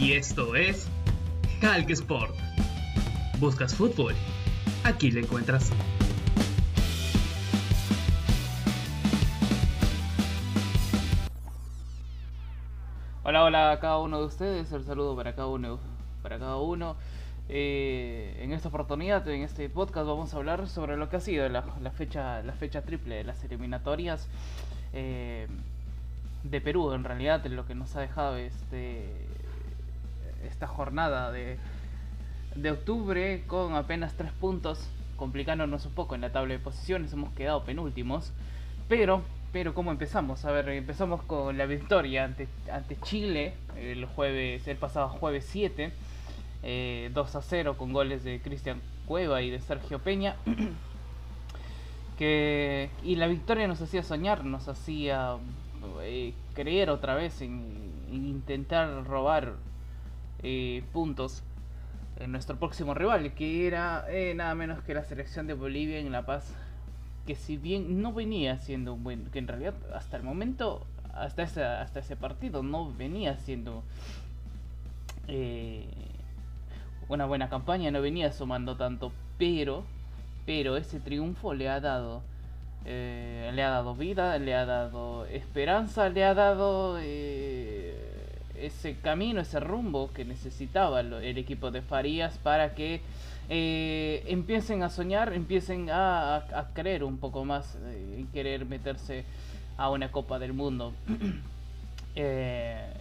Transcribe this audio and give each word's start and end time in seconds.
Y 0.00 0.14
esto 0.14 0.56
es 0.56 0.88
Hulk 1.62 1.90
Sport. 1.90 2.34
¿Buscas 3.38 3.74
fútbol? 3.74 4.14
Aquí 4.82 5.10
lo 5.10 5.20
encuentras. 5.20 5.70
Hola, 13.24 13.44
hola 13.44 13.72
a 13.72 13.80
cada 13.80 13.98
uno 13.98 14.20
de 14.20 14.24
ustedes, 14.24 14.72
el 14.72 14.84
saludo 14.84 15.14
para 15.14 15.34
cada 15.34 15.48
uno. 15.48 15.78
Para 16.22 16.38
cada 16.38 16.56
uno. 16.56 16.96
Eh, 17.50 18.38
en 18.40 18.54
esta 18.54 18.68
oportunidad, 18.68 19.28
en 19.28 19.42
este 19.42 19.68
podcast, 19.68 20.06
vamos 20.06 20.32
a 20.32 20.38
hablar 20.38 20.66
sobre 20.66 20.96
lo 20.96 21.10
que 21.10 21.16
ha 21.16 21.20
sido 21.20 21.46
la, 21.50 21.60
fecha, 21.90 22.42
la 22.42 22.54
fecha 22.54 22.80
triple 22.80 23.16
de 23.16 23.24
las 23.24 23.44
eliminatorias 23.44 24.28
eh, 24.94 25.46
de 26.42 26.60
Perú, 26.62 26.92
en 26.92 27.04
realidad, 27.04 27.44
lo 27.44 27.66
que 27.66 27.74
nos 27.74 27.94
ha 27.96 28.00
dejado 28.00 28.38
este, 28.38 29.28
esta 30.44 30.66
jornada 30.66 31.30
de, 31.32 31.58
de 32.54 32.70
octubre 32.70 33.44
con 33.46 33.74
apenas 33.74 34.14
tres 34.14 34.32
puntos, 34.32 34.88
complicándonos 35.16 35.86
un 35.86 35.92
poco 35.92 36.14
en 36.14 36.20
la 36.20 36.32
tabla 36.32 36.54
de 36.54 36.60
posiciones, 36.60 37.12
hemos 37.12 37.32
quedado 37.32 37.64
penúltimos, 37.64 38.32
pero 38.88 39.22
pero 39.52 39.74
¿cómo 39.74 39.90
empezamos? 39.90 40.44
A 40.44 40.52
ver, 40.52 40.68
empezamos 40.68 41.22
con 41.22 41.58
la 41.58 41.66
victoria 41.66 42.24
ante, 42.24 42.46
ante 42.72 42.96
Chile 43.00 43.54
el 43.76 44.04
jueves, 44.04 44.68
el 44.68 44.76
pasado 44.76 45.08
jueves 45.08 45.44
7, 45.48 45.86
2 45.86 45.92
eh, 46.62 47.10
a 47.14 47.42
0 47.42 47.76
con 47.76 47.92
goles 47.92 48.22
de 48.22 48.40
Cristian 48.40 48.80
Cueva 49.06 49.42
y 49.42 49.50
de 49.50 49.60
Sergio 49.60 49.98
Peña. 49.98 50.36
que, 52.18 52.90
y 53.02 53.16
la 53.16 53.26
victoria 53.26 53.66
nos 53.66 53.80
hacía 53.80 54.04
soñar, 54.04 54.44
nos 54.44 54.68
hacía 54.68 55.36
eh, 56.02 56.32
creer 56.54 56.90
otra 56.90 57.14
vez 57.16 57.40
en, 57.40 57.92
intentar 58.12 59.04
robar 59.04 59.54
eh, 60.42 60.82
puntos 60.92 61.42
en 62.18 62.32
nuestro 62.32 62.58
próximo 62.58 62.94
rival, 62.94 63.32
que 63.34 63.66
era 63.66 64.06
nada 64.34 64.54
menos 64.54 64.82
que 64.82 64.94
la 64.94 65.04
selección 65.04 65.46
de 65.46 65.54
Bolivia 65.54 65.98
en 65.98 66.12
La 66.12 66.26
Paz 66.26 66.54
que 67.26 67.34
si 67.34 67.56
bien 67.56 68.02
no 68.02 68.12
venía 68.12 68.58
siendo 68.58 68.94
un 68.94 69.04
buen, 69.04 69.26
que 69.26 69.38
en 69.38 69.48
realidad 69.48 69.74
hasta 69.94 70.16
el 70.16 70.22
momento, 70.22 70.84
hasta 71.14 71.42
ese, 71.42 71.62
hasta 71.62 72.00
ese 72.00 72.16
partido 72.16 72.62
no 72.62 72.92
venía 72.92 73.36
siendo 73.36 73.82
eh, 75.28 75.86
una 77.08 77.26
buena 77.26 77.48
campaña, 77.48 77.90
no 77.90 78.00
venía 78.00 78.32
sumando 78.32 78.76
tanto, 78.76 79.12
pero, 79.38 79.84
pero 80.46 80.76
ese 80.76 81.00
triunfo 81.00 81.54
le 81.54 81.68
ha 81.68 81.80
dado, 81.80 82.22
eh, 82.84 83.50
le 83.54 83.62
ha 83.62 83.70
dado 83.70 83.94
vida, 83.94 84.38
le 84.38 84.54
ha 84.54 84.64
dado 84.64 85.26
esperanza, 85.26 86.08
le 86.08 86.24
ha 86.24 86.34
dado 86.34 86.98
eh, 86.98 87.79
ese 88.60 88.96
camino, 88.96 89.40
ese 89.40 89.60
rumbo 89.60 90.10
que 90.12 90.24
necesitaba 90.24 91.00
el 91.00 91.38
equipo 91.38 91.70
de 91.70 91.82
Farías 91.82 92.38
para 92.38 92.74
que 92.74 93.00
eh, 93.52 94.22
empiecen 94.28 94.84
a 94.84 94.90
soñar, 94.90 95.32
empiecen 95.32 95.88
a, 95.90 96.70
creer 96.72 97.02
un 97.02 97.18
poco 97.18 97.44
más 97.44 97.74
eh, 97.82 98.18
en 98.18 98.28
querer 98.28 98.64
meterse 98.64 99.24
a 99.76 99.90
una 99.90 100.12
Copa 100.12 100.38
del 100.38 100.52
Mundo. 100.54 100.94
Eh, 102.16 102.92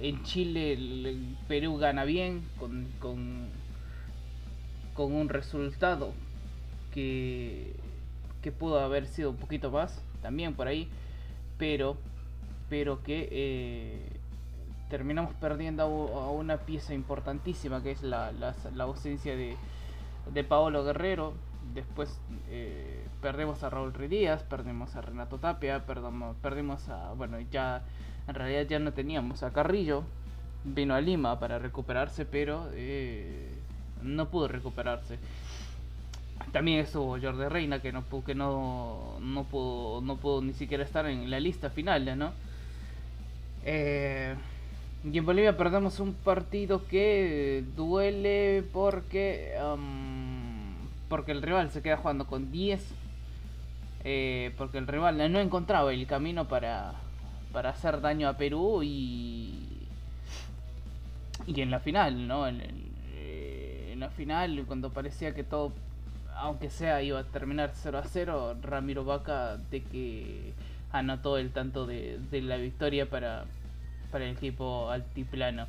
en 0.00 0.22
Chile 0.22 0.78
Perú 1.48 1.76
gana 1.76 2.04
bien 2.04 2.46
con, 2.56 2.86
con, 3.00 3.48
con 4.94 5.12
un 5.12 5.28
resultado 5.28 6.14
que, 6.94 7.74
que 8.42 8.52
pudo 8.52 8.78
haber 8.78 9.06
sido 9.06 9.30
un 9.30 9.38
poquito 9.38 9.72
más 9.72 10.00
también 10.22 10.54
por 10.54 10.68
ahí, 10.68 10.86
pero, 11.58 11.96
pero 12.68 13.02
que 13.02 13.98
terminamos 14.90 15.32
perdiendo 15.34 15.82
a 15.82 16.30
una 16.30 16.58
pieza 16.58 16.92
importantísima 16.92 17.82
que 17.82 17.92
es 17.92 18.02
la, 18.02 18.32
la, 18.32 18.84
ausencia 18.84 19.34
de, 19.36 19.56
de 20.34 20.44
Paolo 20.44 20.84
Guerrero. 20.84 21.32
Después 21.72 22.20
eh, 22.50 23.06
perdemos 23.22 23.62
a 23.62 23.70
Raúl 23.70 23.94
Ridíaz, 23.94 24.42
perdimos 24.42 24.96
a 24.96 25.00
Renato 25.00 25.38
Tapia, 25.38 25.86
perdimos, 25.86 26.36
perdimos 26.42 26.88
a. 26.88 27.12
Bueno, 27.12 27.38
ya 27.52 27.82
en 28.26 28.34
realidad 28.34 28.66
ya 28.68 28.78
no 28.80 28.92
teníamos 28.92 29.42
a 29.42 29.52
Carrillo. 29.52 30.02
Vino 30.62 30.94
a 30.94 31.00
Lima 31.00 31.40
para 31.40 31.58
recuperarse, 31.58 32.26
pero 32.26 32.68
eh, 32.74 33.48
no 34.02 34.28
pudo 34.28 34.48
recuperarse. 34.48 35.18
También 36.52 36.80
estuvo 36.80 37.18
Jordi 37.18 37.48
Reina, 37.48 37.80
que 37.80 37.92
no, 37.92 38.04
que 38.26 38.34
no, 38.34 39.16
no, 39.20 39.44
pudo, 39.44 40.00
no 40.02 40.16
pudo 40.16 40.42
ni 40.42 40.52
siquiera 40.52 40.82
estar 40.82 41.06
en 41.06 41.30
la 41.30 41.38
lista 41.38 41.70
final, 41.70 42.18
¿no? 42.18 42.32
Eh, 43.64 44.34
y 45.02 45.16
en 45.16 45.24
Bolivia 45.24 45.56
perdemos 45.56 45.98
un 45.98 46.12
partido 46.12 46.86
que 46.86 47.64
duele 47.76 48.64
porque 48.72 49.54
porque 51.08 51.32
el 51.32 51.42
rival 51.42 51.70
se 51.70 51.82
queda 51.82 51.96
jugando 51.96 52.26
con 52.26 52.52
10. 52.52 52.94
Eh, 54.04 54.54
porque 54.56 54.78
el 54.78 54.86
rival 54.86 55.30
no 55.30 55.40
encontraba 55.40 55.92
el 55.92 56.06
camino 56.06 56.48
para, 56.48 56.94
para 57.52 57.70
hacer 57.70 58.00
daño 58.00 58.28
a 58.28 58.36
Perú 58.38 58.82
y, 58.82 59.86
y 61.46 61.60
en 61.60 61.70
la 61.70 61.80
final, 61.80 62.26
¿no? 62.26 62.46
En, 62.46 62.62
eh, 63.14 63.94
la 63.98 64.08
final, 64.08 64.64
cuando 64.66 64.90
parecía 64.90 65.34
que 65.34 65.44
todo, 65.44 65.72
aunque 66.36 66.70
sea, 66.70 67.02
iba 67.02 67.18
a 67.18 67.24
terminar 67.24 67.72
0 67.74 67.98
a 67.98 68.04
0, 68.04 68.56
Ramiro 68.62 69.04
Vaca 69.04 69.58
de 69.70 69.82
que 69.82 70.54
anotó 70.92 71.36
el 71.36 71.50
tanto 71.50 71.86
de, 71.86 72.18
de 72.30 72.40
la 72.40 72.56
victoria 72.56 73.10
para, 73.10 73.44
para 74.10 74.24
el 74.24 74.32
equipo 74.32 74.90
altiplano. 74.90 75.66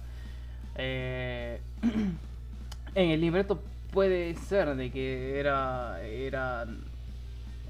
Eh, 0.76 1.60
en 2.96 3.10
el 3.10 3.22
libreto 3.22 3.62
puede 3.92 4.36
ser 4.36 4.76
de 4.76 4.92
que 4.92 5.40
era, 5.40 6.02
era 6.04 6.66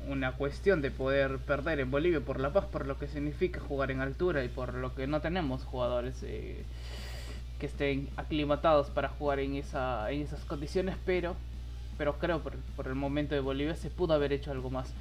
una 0.07 0.33
cuestión 0.33 0.81
de 0.81 0.91
poder 0.91 1.37
perder 1.39 1.79
en 1.79 1.91
Bolivia 1.91 2.21
por 2.21 2.39
La 2.39 2.51
Paz, 2.51 2.65
por 2.65 2.87
lo 2.87 2.97
que 2.97 3.07
significa 3.07 3.59
jugar 3.59 3.91
en 3.91 4.01
altura 4.01 4.43
y 4.43 4.49
por 4.49 4.73
lo 4.73 4.95
que 4.95 5.07
no 5.07 5.21
tenemos 5.21 5.63
jugadores 5.63 6.21
eh, 6.23 6.63
que 7.59 7.65
estén 7.67 8.09
aclimatados 8.17 8.89
para 8.89 9.09
jugar 9.09 9.39
en, 9.39 9.55
esa, 9.55 10.09
en 10.11 10.21
esas 10.21 10.43
condiciones, 10.45 10.95
pero, 11.05 11.35
pero 11.97 12.17
creo 12.17 12.39
por, 12.39 12.53
por 12.75 12.87
el 12.87 12.95
momento 12.95 13.35
de 13.35 13.41
Bolivia 13.41 13.75
se 13.75 13.89
pudo 13.89 14.13
haber 14.13 14.33
hecho 14.33 14.51
algo 14.51 14.69
más. 14.69 14.93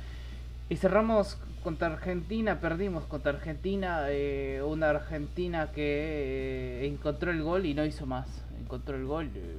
Y 0.70 0.76
cerramos 0.76 1.36
contra 1.64 1.88
Argentina, 1.88 2.60
perdimos 2.60 3.04
contra 3.06 3.32
Argentina, 3.32 4.04
eh, 4.08 4.62
una 4.64 4.90
Argentina 4.90 5.72
que 5.72 6.84
eh, 6.84 6.86
encontró 6.86 7.32
el 7.32 7.42
gol 7.42 7.66
y 7.66 7.74
no 7.74 7.84
hizo 7.84 8.06
más. 8.06 8.28
Encontró 8.60 8.96
el 8.96 9.04
gol, 9.04 9.32
eh, 9.34 9.56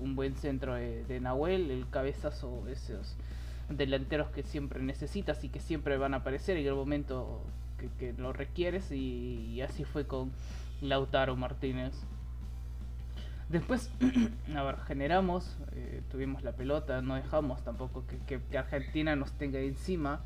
un 0.00 0.16
buen 0.16 0.34
centro 0.34 0.76
de, 0.76 1.20
Nahuel, 1.20 1.70
el 1.70 1.86
cabezazo, 1.90 2.66
esos 2.68 3.16
delanteros 3.68 4.30
que 4.30 4.42
siempre 4.42 4.82
necesitas 4.82 5.44
y 5.44 5.50
que 5.50 5.60
siempre 5.60 5.98
van 5.98 6.14
a 6.14 6.18
aparecer 6.18 6.56
en 6.56 6.66
el 6.66 6.74
momento 6.74 7.42
que, 7.98 8.14
lo 8.14 8.32
requieres 8.32 8.90
y, 8.90 9.60
así 9.60 9.84
fue 9.84 10.06
con 10.06 10.32
Lautaro 10.80 11.36
Martínez. 11.36 11.92
Después, 13.50 13.90
a 14.56 14.62
ver, 14.62 14.78
generamos, 14.86 15.58
tuvimos 16.10 16.42
la 16.42 16.52
pelota, 16.52 17.00
no 17.02 17.14
dejamos 17.14 17.62
tampoco 17.62 18.04
que, 18.06 18.40
que 18.40 18.58
Argentina 18.58 19.16
nos 19.16 19.32
tenga 19.32 19.58
encima 19.60 20.20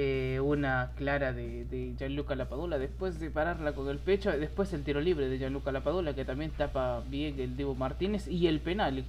eh, 0.00 0.38
una 0.40 0.92
clara 0.96 1.32
de, 1.32 1.64
de, 1.64 1.94
Gianluca 1.98 2.36
Lapadula, 2.36 2.78
después 2.78 3.18
de 3.18 3.30
pararla 3.30 3.72
con 3.72 3.88
el 3.88 3.98
pecho, 3.98 4.30
después 4.30 4.72
el 4.72 4.84
tiro 4.84 5.00
libre 5.00 5.28
de 5.28 5.38
Gianluca 5.38 5.72
Lapadula 5.72 6.14
que 6.14 6.24
también 6.24 6.52
tapa 6.52 7.02
bien 7.08 7.40
el 7.40 7.56
Divo 7.56 7.74
Martínez 7.74 8.28
y 8.28 8.46
el 8.46 8.60
penal, 8.60 9.02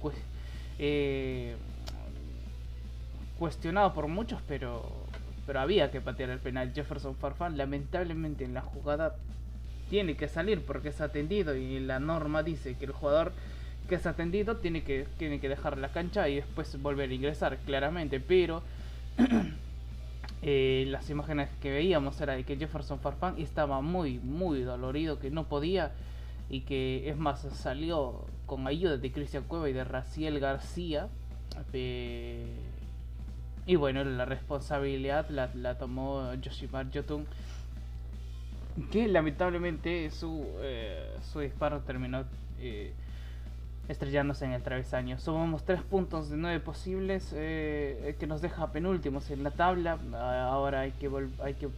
eh, 0.80 1.54
cuestionado 3.38 3.94
por 3.94 4.08
muchos, 4.08 4.40
pero, 4.48 4.82
pero 5.46 5.60
había 5.60 5.92
que 5.92 6.00
patear 6.00 6.30
el 6.30 6.40
penal. 6.40 6.72
Jefferson 6.74 7.14
Farfán 7.14 7.56
lamentablemente 7.56 8.44
en 8.44 8.54
la 8.54 8.62
jugada 8.62 9.14
tiene 9.90 10.16
que 10.16 10.26
salir 10.26 10.64
porque 10.64 10.88
es 10.88 11.00
atendido 11.00 11.54
y 11.54 11.78
la 11.78 12.00
norma 12.00 12.42
dice 12.42 12.74
que 12.74 12.86
el 12.86 12.92
jugador 12.92 13.32
que 13.90 13.96
es 13.96 14.06
atendido 14.06 14.56
tiene 14.56 14.82
que, 14.82 15.06
tiene 15.18 15.38
que 15.38 15.50
dejar 15.50 15.76
la 15.76 15.92
cancha 15.92 16.26
y 16.30 16.36
después 16.36 16.80
volver 16.80 17.10
a 17.10 17.12
ingresar 17.12 17.58
claramente, 17.58 18.20
pero 18.20 18.62
Eh, 20.42 20.86
las 20.88 21.10
imágenes 21.10 21.50
que 21.60 21.70
veíamos 21.70 22.18
era 22.20 22.34
de 22.34 22.44
que 22.44 22.56
Jefferson 22.56 22.98
Farfán 22.98 23.34
estaba 23.38 23.82
muy, 23.82 24.18
muy 24.20 24.62
dolorido, 24.62 25.18
que 25.18 25.30
no 25.30 25.44
podía 25.44 25.92
y 26.48 26.62
que 26.62 27.10
es 27.10 27.16
más 27.18 27.40
salió 27.52 28.24
con 28.46 28.66
ayuda 28.66 28.96
de 28.96 29.12
Cristian 29.12 29.44
Cueva 29.44 29.68
y 29.68 29.74
de 29.74 29.84
Raciel 29.84 30.40
García. 30.40 31.08
Eh, 31.74 32.46
y 33.66 33.76
bueno, 33.76 34.02
la 34.02 34.24
responsabilidad 34.24 35.28
la, 35.28 35.76
tomó 35.76 36.32
Yoshimar 36.34 36.90
Yotun, 36.90 37.26
que 38.90 39.08
lamentablemente 39.08 40.10
su, 40.10 40.46
eh, 40.62 41.16
su 41.30 41.40
disparo 41.40 41.80
terminó 41.80 42.24
estrellándose 43.90 44.44
en 44.44 44.52
el 44.52 44.62
travesaño. 44.62 45.18
Sumamos 45.18 45.64
3 45.64 45.82
puntos 45.82 46.30
de 46.30 46.36
9 46.36 46.60
posibles 46.60 47.32
eh, 47.34 48.16
que 48.18 48.26
nos 48.26 48.40
deja 48.40 48.70
penúltimos 48.70 49.30
en 49.30 49.42
la 49.42 49.50
tabla. 49.50 49.98
Ahora 50.48 50.80
hay 50.80 50.92
que, 50.92 51.10
hay 51.42 51.54
que 51.54 51.68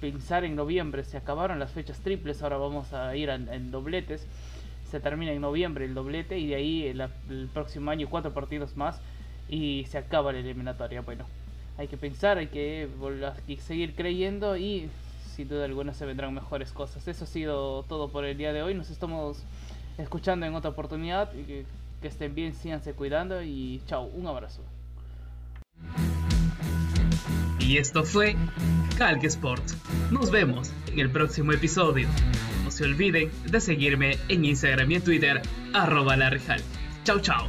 pensar 0.00 0.44
en 0.44 0.54
noviembre. 0.54 1.02
Se 1.02 1.16
acabaron 1.16 1.58
las 1.58 1.72
fechas 1.72 1.98
triples, 2.00 2.42
ahora 2.42 2.58
vamos 2.58 2.92
a 2.92 3.16
ir 3.16 3.30
en, 3.30 3.70
dobletes. 3.70 4.26
Se 4.90 5.00
termina 5.00 5.32
en 5.32 5.40
noviembre 5.40 5.84
el 5.86 5.94
doblete 5.94 6.38
y 6.38 6.48
de 6.48 6.54
ahí 6.56 6.86
el, 6.86 7.00
el 7.00 7.48
próximo 7.52 7.90
año 7.90 8.08
cuatro 8.10 8.34
partidos 8.34 8.76
más 8.76 9.00
y 9.48 9.86
se 9.88 9.96
acaba 9.96 10.32
la 10.32 10.40
eliminatoria. 10.40 11.00
Bueno, 11.00 11.24
hay 11.78 11.88
que 11.88 11.96
pensar, 11.96 12.36
hay 12.36 12.48
que, 12.48 12.88
hay 13.46 13.56
que 13.56 13.62
seguir 13.62 13.94
creyendo 13.94 14.56
y 14.58 14.90
sin 15.34 15.48
duda 15.48 15.64
alguna 15.64 15.94
se 15.94 16.04
vendrán 16.04 16.34
mejores 16.34 16.72
cosas. 16.72 17.08
Eso 17.08 17.24
ha 17.24 17.26
sido 17.26 17.84
todo 17.84 18.10
por 18.10 18.26
el 18.26 18.36
día 18.36 18.52
de 18.52 18.62
hoy. 18.62 18.74
Nos 18.74 18.90
estamos 18.90 19.42
escuchando 20.00 20.46
en 20.46 20.54
otra 20.54 20.70
oportunidad. 20.70 21.30
Que, 21.30 21.64
que 22.00 22.08
estén 22.08 22.34
bien, 22.34 22.54
síganse 22.54 22.92
cuidando 22.94 23.42
y 23.42 23.82
chao, 23.86 24.04
un 24.14 24.26
abrazo. 24.26 24.62
Y 27.58 27.76
esto 27.76 28.04
fue 28.04 28.36
Calque 28.98 29.28
Sport. 29.28 29.62
Nos 30.10 30.30
vemos 30.30 30.72
en 30.92 30.98
el 30.98 31.10
próximo 31.10 31.52
episodio. 31.52 32.08
No 32.64 32.70
se 32.70 32.84
olviden 32.84 33.30
de 33.46 33.60
seguirme 33.60 34.18
en 34.28 34.44
Instagram 34.44 34.90
y 34.90 34.94
en 34.96 35.04
Twitter, 35.04 35.42
arroba 35.72 36.16
la 36.16 36.30
Chao, 37.04 37.20
chao. 37.20 37.46